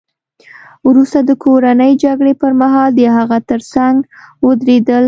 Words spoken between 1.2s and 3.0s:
د کورنۍ جګړې پرمهال